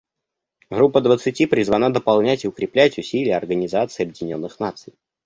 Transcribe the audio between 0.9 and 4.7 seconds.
двадцати призвана дополнять и укреплять усилия Организации Объединенных